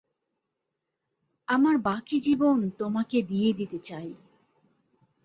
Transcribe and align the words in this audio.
আমার 1.47 1.75
বাকী 1.77 2.17
জীবন 2.19 2.69
তোমাকে 2.79 3.17
দিয়ে 3.21 3.49
দিতে 3.53 3.79
চাই। 3.79 4.09